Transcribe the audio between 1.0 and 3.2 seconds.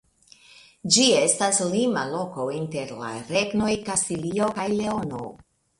estis lima loko inter la